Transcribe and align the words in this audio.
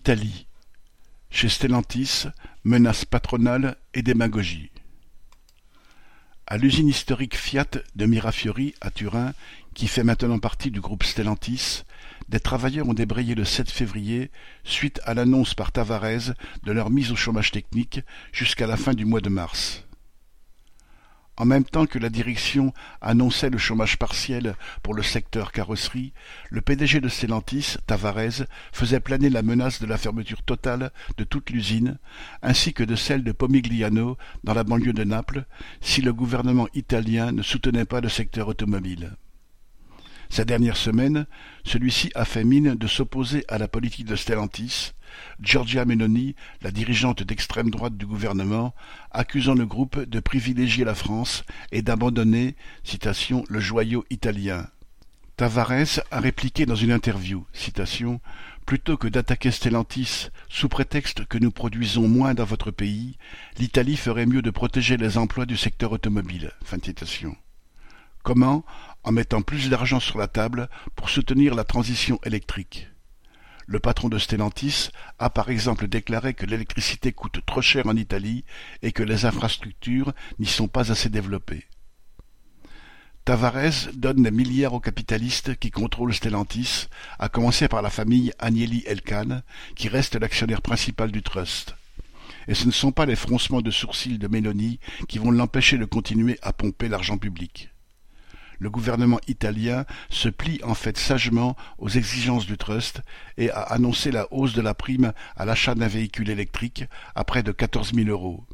Italie. 0.00 0.46
Chez 1.28 1.50
Stellantis, 1.50 2.24
menace 2.64 3.04
patronale 3.04 3.76
et 3.92 4.00
démagogie. 4.00 4.70
À 6.46 6.56
l'usine 6.56 6.88
historique 6.88 7.36
Fiat 7.36 7.66
de 7.96 8.06
Mirafiori 8.06 8.74
à 8.80 8.90
Turin, 8.90 9.34
qui 9.74 9.88
fait 9.88 10.02
maintenant 10.02 10.38
partie 10.38 10.70
du 10.70 10.80
groupe 10.80 11.04
Stellantis, 11.04 11.82
des 12.30 12.40
travailleurs 12.40 12.88
ont 12.88 12.94
débrayé 12.94 13.34
le 13.34 13.44
7 13.44 13.70
février 13.70 14.30
suite 14.64 15.02
à 15.04 15.12
l'annonce 15.12 15.52
par 15.52 15.70
Tavares 15.70 16.32
de 16.62 16.72
leur 16.72 16.88
mise 16.88 17.12
au 17.12 17.16
chômage 17.16 17.50
technique 17.50 18.00
jusqu'à 18.32 18.66
la 18.66 18.78
fin 18.78 18.94
du 18.94 19.04
mois 19.04 19.20
de 19.20 19.28
mars. 19.28 19.84
En 21.40 21.46
même 21.46 21.64
temps 21.64 21.86
que 21.86 21.98
la 21.98 22.10
direction 22.10 22.74
annonçait 23.00 23.48
le 23.48 23.56
chômage 23.56 23.96
partiel 23.96 24.56
pour 24.82 24.92
le 24.92 25.02
secteur 25.02 25.52
carrosserie, 25.52 26.12
le 26.50 26.60
PDG 26.60 27.00
de 27.00 27.08
Stellantis, 27.08 27.76
Tavares, 27.86 28.44
faisait 28.72 29.00
planer 29.00 29.30
la 29.30 29.40
menace 29.40 29.80
de 29.80 29.86
la 29.86 29.96
fermeture 29.96 30.42
totale 30.42 30.92
de 31.16 31.24
toute 31.24 31.48
l'usine, 31.48 31.96
ainsi 32.42 32.74
que 32.74 32.84
de 32.84 32.94
celle 32.94 33.24
de 33.24 33.32
Pomigliano 33.32 34.18
dans 34.44 34.52
la 34.52 34.64
banlieue 34.64 34.92
de 34.92 35.02
Naples, 35.02 35.46
si 35.80 36.02
le 36.02 36.12
gouvernement 36.12 36.68
italien 36.74 37.32
ne 37.32 37.40
soutenait 37.40 37.86
pas 37.86 38.02
le 38.02 38.10
secteur 38.10 38.48
automobile. 38.48 39.12
Ces 40.28 40.44
dernières 40.44 40.76
semaines, 40.76 41.24
celui-ci 41.64 42.12
a 42.14 42.26
fait 42.26 42.44
mine 42.44 42.74
de 42.74 42.86
s'opposer 42.86 43.46
à 43.48 43.56
la 43.56 43.66
politique 43.66 44.06
de 44.06 44.14
Stellantis, 44.14 44.92
Giorgia 45.40 45.84
Meloni, 45.84 46.34
la 46.62 46.70
dirigeante 46.70 47.22
d'extrême 47.22 47.70
droite 47.70 47.96
du 47.96 48.06
gouvernement, 48.06 48.74
accusant 49.10 49.54
le 49.54 49.66
groupe 49.66 50.00
de 50.00 50.20
privilégier 50.20 50.84
la 50.84 50.94
France 50.94 51.44
et 51.72 51.82
d'abandonner, 51.82 52.56
citation, 52.84 53.44
le 53.48 53.60
joyau 53.60 54.04
italien. 54.10 54.66
Tavares 55.36 56.00
a 56.10 56.20
répliqué 56.20 56.66
dans 56.66 56.74
une 56.74 56.92
interview, 56.92 57.46
citation, 57.52 58.20
Plutôt 58.70 58.96
que 58.96 59.08
d'attaquer 59.08 59.50
Stellantis 59.50 60.28
sous 60.48 60.68
prétexte 60.68 61.24
que 61.24 61.38
nous 61.38 61.50
produisons 61.50 62.06
moins 62.06 62.34
dans 62.34 62.44
votre 62.44 62.70
pays, 62.70 63.18
l'Italie 63.58 63.96
ferait 63.96 64.26
mieux 64.26 64.42
de 64.42 64.50
protéger 64.50 64.96
les 64.96 65.18
emplois 65.18 65.44
du 65.44 65.56
secteur 65.56 65.90
automobile. 65.90 66.52
Comment? 68.22 68.64
En 69.02 69.10
mettant 69.10 69.42
plus 69.42 69.70
d'argent 69.70 69.98
sur 69.98 70.18
la 70.18 70.28
table 70.28 70.68
pour 70.94 71.08
soutenir 71.08 71.56
la 71.56 71.64
transition 71.64 72.20
électrique. 72.22 72.89
Le 73.70 73.78
patron 73.78 74.08
de 74.08 74.18
Stellantis 74.18 74.88
a 75.20 75.30
par 75.30 75.48
exemple 75.48 75.86
déclaré 75.86 76.34
que 76.34 76.44
l'électricité 76.44 77.12
coûte 77.12 77.38
trop 77.46 77.62
cher 77.62 77.86
en 77.86 77.94
Italie 77.94 78.44
et 78.82 78.90
que 78.90 79.04
les 79.04 79.26
infrastructures 79.26 80.12
n'y 80.40 80.46
sont 80.46 80.66
pas 80.66 80.90
assez 80.90 81.08
développées. 81.08 81.68
Tavares 83.24 83.92
donne 83.94 84.24
des 84.24 84.32
milliards 84.32 84.74
aux 84.74 84.80
capitalistes 84.80 85.54
qui 85.54 85.70
contrôlent 85.70 86.12
Stellantis, 86.12 86.88
à 87.20 87.28
commencer 87.28 87.68
par 87.68 87.80
la 87.80 87.90
famille 87.90 88.32
Agnelli 88.40 88.82
Elkann, 88.88 89.44
qui 89.76 89.88
reste 89.88 90.16
l'actionnaire 90.16 90.62
principal 90.62 91.12
du 91.12 91.22
trust. 91.22 91.76
Et 92.48 92.54
ce 92.54 92.66
ne 92.66 92.72
sont 92.72 92.90
pas 92.90 93.06
les 93.06 93.14
froncements 93.14 93.62
de 93.62 93.70
sourcils 93.70 94.18
de 94.18 94.26
Mélanie 94.26 94.80
qui 95.06 95.20
vont 95.20 95.30
l'empêcher 95.30 95.78
de 95.78 95.84
continuer 95.84 96.40
à 96.42 96.52
pomper 96.52 96.88
l'argent 96.88 97.18
public 97.18 97.70
le 98.60 98.70
gouvernement 98.70 99.18
italien 99.26 99.84
se 100.10 100.28
plie 100.28 100.60
en 100.62 100.74
fait 100.74 100.96
sagement 100.96 101.56
aux 101.78 101.88
exigences 101.88 102.46
du 102.46 102.56
trust 102.56 103.00
et 103.36 103.50
a 103.50 103.62
annoncé 103.62 104.12
la 104.12 104.32
hausse 104.32 104.52
de 104.52 104.60
la 104.60 104.74
prime 104.74 105.12
à 105.34 105.44
l'achat 105.44 105.74
d'un 105.74 105.88
véhicule 105.88 106.30
électrique 106.30 106.84
à 107.16 107.24
près 107.24 107.42
de 107.42 107.50
quatorze 107.50 107.92
mille 107.92 108.10
euros. 108.10 108.44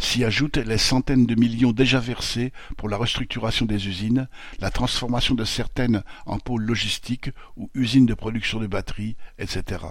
S'y 0.00 0.24
ajoutent 0.24 0.56
les 0.56 0.78
centaines 0.78 1.24
de 1.24 1.36
millions 1.36 1.70
déjà 1.70 2.00
versés 2.00 2.52
pour 2.76 2.88
la 2.88 2.96
restructuration 2.96 3.64
des 3.64 3.86
usines, 3.86 4.28
la 4.58 4.72
transformation 4.72 5.36
de 5.36 5.44
certaines 5.44 6.02
en 6.26 6.40
pôles 6.40 6.64
logistiques 6.64 7.30
ou 7.56 7.70
usines 7.74 8.06
de 8.06 8.14
production 8.14 8.58
de 8.58 8.66
batteries, 8.66 9.16
etc. 9.38 9.84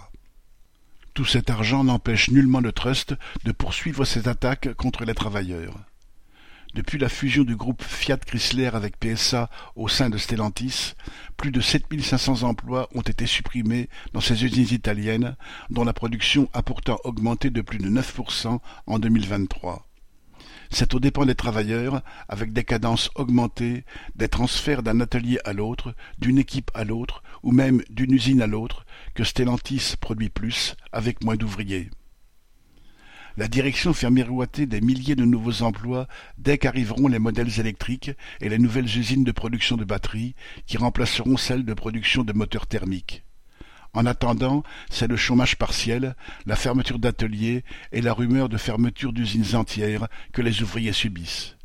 Tout 1.14 1.26
cet 1.26 1.50
argent 1.50 1.86
n'empêche 1.86 2.30
nullement 2.30 2.60
le 2.60 2.74
trust 2.74 3.16
de 3.46 3.54
poursuivre 3.54 4.04
ses 4.04 4.28
attaques 4.28 4.74
contre 4.74 5.06
les 5.06 5.14
travailleurs. 5.14 5.80
Depuis 6.74 6.98
la 6.98 7.08
fusion 7.08 7.44
du 7.44 7.56
groupe 7.56 7.84
Fiat 7.84 8.18
Chrysler 8.18 8.72
avec 8.74 8.98
PSA 8.98 9.52
au 9.76 9.88
sein 9.88 10.10
de 10.10 10.18
Stellantis, 10.18 10.96
plus 11.38 11.52
de 11.52 11.62
7500 11.62 12.42
emplois 12.42 12.90
ont 12.96 13.02
été 13.02 13.28
supprimés 13.28 13.90
dans 14.14 14.22
ces 14.22 14.44
usines 14.44 14.74
italiennes, 14.74 15.36
dont 15.70 15.84
la 15.84 15.94
production 15.94 16.50
a 16.52 16.64
pourtant 16.64 16.98
augmenté 17.04 17.52
de 17.52 17.62
plus 17.62 17.78
de 17.78 17.90
9% 17.90 18.58
en 18.88 19.00
2023. 19.00 19.88
C'est 20.72 20.96
aux 20.96 21.00
dépens 21.00 21.28
des 21.28 21.36
travailleurs, 21.36 22.02
avec 22.28 22.54
des 22.54 22.64
cadences 22.64 23.12
augmentées, 23.14 23.86
des 24.16 24.28
transferts 24.28 24.82
d'un 24.82 25.00
atelier 25.00 25.38
à 25.46 25.54
l'autre, 25.54 25.94
d'une 26.18 26.40
équipe 26.40 26.72
à 26.74 26.86
l'autre, 26.86 27.22
ou 27.44 27.52
même 27.52 27.84
d'une 27.92 28.14
usine 28.14 28.42
à 28.42 28.48
l'autre, 28.48 28.84
que 29.14 29.24
Stellantis 29.24 29.94
produit 30.02 30.30
plus, 30.30 30.76
avec 30.92 31.24
moins 31.24 31.36
d'ouvriers. 31.36 31.92
La 33.36 33.48
direction 33.48 33.94
fait 33.94 34.12
miroiter 34.12 34.68
des 34.68 34.80
milliers 34.80 35.16
de 35.16 35.26
nouveaux 35.26 35.64
emplois 35.64 36.08
dès 36.38 36.60
qu'arriveront 36.60 37.08
les 37.08 37.18
modèles 37.18 37.60
électriques 37.60 38.12
et 38.42 38.50
les 38.50 38.60
nouvelles 38.60 38.86
usines 38.98 39.24
de 39.24 39.32
production 39.32 39.76
de 39.76 39.84
batteries 39.84 40.36
qui 40.68 40.78
remplaceront 40.78 41.36
celles 41.38 41.66
de 41.66 41.74
production 41.74 42.24
de 42.24 42.34
moteurs 42.34 42.68
thermiques. 42.68 43.24
En 43.94 44.06
attendant, 44.06 44.64
c'est 44.92 45.08
le 45.08 45.18
chômage 45.18 45.56
partiel, 45.56 46.16
la 46.46 46.56
fermeture 46.56 47.00
d'ateliers 47.00 47.64
et 47.92 48.02
la 48.02 48.14
rumeur 48.14 48.50
de 48.50 48.58
fermeture 48.58 49.14
d'usines 49.14 49.56
entières 49.56 50.08
que 50.32 50.44
les 50.44 50.62
ouvriers 50.62 50.94
subissent. 50.94 51.56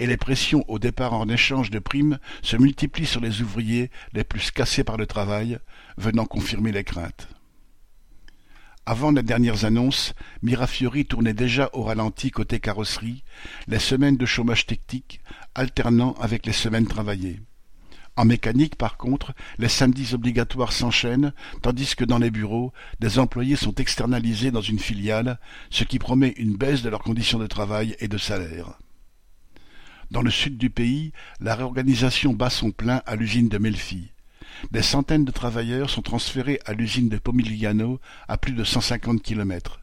Et 0.00 0.08
les 0.08 0.16
pressions 0.16 0.64
au 0.66 0.80
départ 0.80 1.12
en 1.12 1.28
échange 1.28 1.70
de 1.70 1.78
primes 1.78 2.18
se 2.42 2.56
multiplient 2.56 3.06
sur 3.06 3.20
les 3.20 3.40
ouvriers 3.40 3.92
les 4.14 4.24
plus 4.24 4.50
cassés 4.50 4.82
par 4.82 4.96
le 4.96 5.06
travail, 5.06 5.58
venant 5.96 6.26
confirmer 6.26 6.72
les 6.72 6.82
craintes. 6.82 7.28
Avant 8.86 9.12
les 9.12 9.22
dernières 9.22 9.64
annonces, 9.64 10.12
Mirafiori 10.42 11.06
tournait 11.06 11.32
déjà 11.32 11.70
au 11.72 11.84
ralenti 11.84 12.30
côté 12.30 12.60
carrosserie, 12.60 13.24
les 13.66 13.78
semaines 13.78 14.18
de 14.18 14.26
chômage 14.26 14.66
technique 14.66 15.22
alternant 15.54 16.12
avec 16.20 16.44
les 16.44 16.52
semaines 16.52 16.86
travaillées. 16.86 17.40
En 18.16 18.26
mécanique, 18.26 18.76
par 18.76 18.98
contre, 18.98 19.32
les 19.58 19.70
samedis 19.70 20.12
obligatoires 20.12 20.72
s'enchaînent, 20.72 21.32
tandis 21.62 21.96
que 21.96 22.04
dans 22.04 22.18
les 22.18 22.30
bureaux, 22.30 22.74
des 23.00 23.18
employés 23.18 23.56
sont 23.56 23.74
externalisés 23.74 24.50
dans 24.50 24.60
une 24.60 24.78
filiale, 24.78 25.40
ce 25.70 25.84
qui 25.84 25.98
promet 25.98 26.34
une 26.36 26.56
baisse 26.56 26.82
de 26.82 26.90
leurs 26.90 27.02
conditions 27.02 27.38
de 27.38 27.46
travail 27.46 27.96
et 28.00 28.08
de 28.08 28.18
salaire. 28.18 28.78
Dans 30.10 30.22
le 30.22 30.30
sud 30.30 30.58
du 30.58 30.68
pays, 30.68 31.12
la 31.40 31.56
réorganisation 31.56 32.34
bat 32.34 32.50
son 32.50 32.70
plein 32.70 33.02
à 33.06 33.16
l'usine 33.16 33.48
de 33.48 33.58
Melfi. 33.58 34.13
Des 34.70 34.82
centaines 34.82 35.24
de 35.24 35.30
travailleurs 35.30 35.90
sont 35.90 36.02
transférés 36.02 36.60
à 36.66 36.72
l'usine 36.72 37.08
de 37.08 37.18
Pomigliano 37.18 38.00
à 38.28 38.38
plus 38.38 38.52
de 38.52 38.64
cent 38.64 38.80
cinquante 38.80 39.22
kilomètres. 39.22 39.80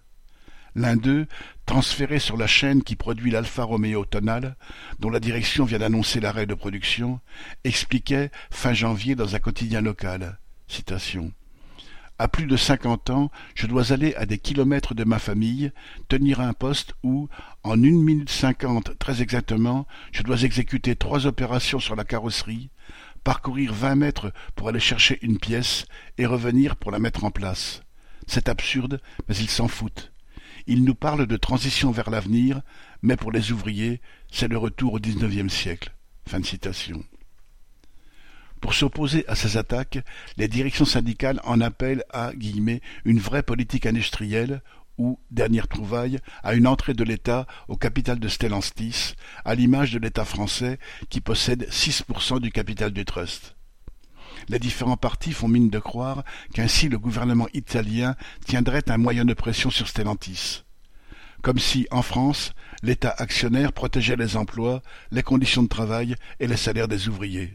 L'un 0.74 0.96
d'eux, 0.96 1.28
transféré 1.66 2.20
sur 2.20 2.38
la 2.38 2.48
chaîne 2.48 2.82
qui 2.82 2.96
produit 2.96 3.32
l'Alfa 3.32 3.64
Romeo 3.64 4.06
Tonal, 4.06 4.56
dont 5.00 5.10
la 5.10 5.20
direction 5.20 5.66
vient 5.66 5.80
d'annoncer 5.80 6.22
l'arrêt 6.22 6.46
de 6.46 6.54
production, 6.54 7.20
expliquait 7.66 8.32
fin 8.50 8.74
janvier 8.74 9.16
dans 9.16 9.36
un 9.36 9.40
quotidien 9.40 9.82
local. 9.82 10.40
Citation. 10.68 11.34
À 12.18 12.28
plus 12.28 12.46
de 12.46 12.56
cinquante 12.56 13.10
ans, 13.10 13.32
je 13.56 13.66
dois 13.66 13.92
aller 13.92 14.14
à 14.16 14.26
des 14.26 14.38
kilomètres 14.38 14.94
de 14.94 15.04
ma 15.04 15.18
famille, 15.18 15.72
tenir 16.08 16.40
un 16.40 16.54
poste 16.54 16.94
où, 17.04 17.28
en 17.64 17.82
une 17.82 18.02
minute 18.02 18.30
cinquante 18.30 18.98
très 19.00 19.22
exactement, 19.22 19.88
je 20.12 20.22
dois 20.22 20.44
exécuter 20.44 20.96
trois 20.96 21.26
opérations 21.26 21.80
sur 21.80 21.96
la 21.96 22.06
carrosserie, 22.06 22.70
parcourir 23.24 23.74
vingt 23.74 23.96
mètres 23.96 24.32
pour 24.56 24.70
aller 24.70 24.80
chercher 24.80 25.20
une 25.22 25.38
pièce 25.38 25.86
et 26.18 26.26
revenir 26.26 26.76
pour 26.76 26.92
la 26.92 27.00
mettre 27.00 27.24
en 27.24 27.32
place. 27.32 27.82
C'est 28.28 28.50
absurde, 28.50 29.02
mais 29.28 29.36
ils 29.36 29.50
s'en 29.50 29.68
foutent. 29.68 30.12
Ils 30.68 30.84
nous 30.84 30.96
parlent 30.96 31.28
de 31.28 31.38
transition 31.38 31.92
vers 31.92 32.10
l'avenir, 32.10 32.62
mais 33.02 33.16
pour 33.16 33.32
les 33.32 33.52
ouvriers, 33.52 34.02
c'est 34.32 34.48
le 34.48 34.58
retour 34.58 34.94
au 34.94 35.00
XIXe 35.00 35.52
siècle. 35.52 35.92
Pour 38.62 38.76
s'opposer 38.76 39.28
à 39.28 39.36
ces 39.36 39.58
attaques, 39.58 40.00
les 40.38 40.48
directions 40.48 40.86
syndicales 40.86 41.42
en 41.44 41.62
appellent 41.62 42.04
à 42.12 42.32
une 42.38 43.20
vraie 43.20 43.42
politique 43.44 43.88
industrielle 43.88 44.62
ou, 45.02 45.20
dernière 45.32 45.68
trouvaille, 45.68 46.20
à 46.44 46.54
une 46.54 46.68
entrée 46.68 46.94
de 46.94 47.04
l'État 47.04 47.48
au 47.68 47.76
capital 47.76 48.20
de 48.20 48.28
Stellantis, 48.28 49.16
à 49.46 49.56
l'image 49.56 49.92
de 49.92 50.00
l'État 50.00 50.26
français 50.26 50.78
qui 51.10 51.22
possède 51.22 51.68
6% 51.70 52.40
du 52.40 52.52
capital 52.52 52.92
du 52.92 53.04
trust. 53.04 53.56
Les 54.48 54.60
différents 54.60 54.98
partis 54.98 55.34
font 55.34 55.48
mine 55.48 55.72
de 55.72 55.80
croire 55.80 56.24
qu'ainsi 56.54 56.88
le 56.88 57.00
gouvernement 57.00 57.48
italien 57.54 58.16
tiendrait 58.46 58.90
un 58.90 58.98
moyen 58.98 59.26
de 59.26 59.34
pression 59.34 59.72
sur 59.72 59.88
Stellantis. 59.88 60.64
Comme 61.42 61.58
si, 61.58 61.88
en 61.90 62.04
France, 62.04 62.54
l'État 62.84 63.16
actionnaire 63.18 63.74
protégeait 63.74 64.16
les 64.16 64.38
emplois, 64.38 64.84
les 65.10 65.24
conditions 65.24 65.64
de 65.64 65.68
travail 65.68 66.16
et 66.40 66.46
les 66.46 66.58
salaires 66.58 66.88
des 66.88 67.10
ouvriers 67.10 67.54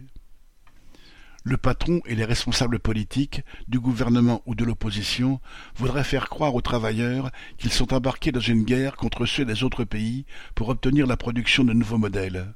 le 1.47 1.57
patron 1.57 2.01
et 2.07 2.17
les 2.17 2.25
responsables 2.25 2.81
politiques, 2.81 3.43
du 3.69 3.79
gouvernement 3.79 4.43
ou 4.47 4.57
de 4.57 4.65
l'opposition, 4.65 5.41
voudraient 5.77 6.03
faire 6.03 6.29
croire 6.29 6.57
aux 6.57 6.61
travailleurs 6.61 7.31
qu'ils 7.57 7.71
sont 7.71 7.95
embarqués 7.95 8.33
dans 8.33 8.41
une 8.41 8.65
guerre 8.65 8.97
contre 8.97 9.27
ceux 9.27 9.45
des 9.45 9.63
autres 9.63 9.85
pays 9.85 10.25
pour 10.57 10.71
obtenir 10.71 11.07
la 11.07 11.17
production 11.17 11.63
de 11.63 11.73
nouveaux 11.73 11.99
modèles. 11.99 12.53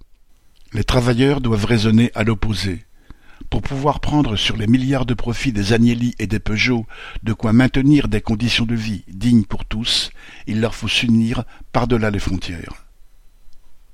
Les 0.73 0.83
travailleurs 0.83 1.41
doivent 1.41 1.67
raisonner 1.67 2.11
à 2.17 2.25
l'opposé. 2.25 2.85
Pour 3.49 3.63
pouvoir 3.63 4.01
prendre 4.01 4.35
sur 4.35 4.57
les 4.57 4.67
milliards 4.67 5.07
de 5.07 5.15
profits 5.15 5.53
des 5.53 5.73
Agnelli 5.73 6.17
et 6.19 6.27
des 6.27 6.41
Peugeot 6.41 6.85
de 7.23 7.33
quoi 7.33 7.53
maintenir 7.53 8.09
des 8.09 8.21
conditions 8.21 8.67
de 8.67 8.75
vie 8.75 9.05
dignes 9.07 9.45
pour 9.45 9.67
tous, 9.67 10.11
il 10.49 10.61
leur 10.61 10.75
faut 10.75 10.89
s'unir 10.89 11.45
par-delà 11.71 12.11
les 12.11 12.19
frontières. 12.19 12.87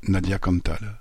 Nadia 0.08 0.38
Cantal 0.38 1.00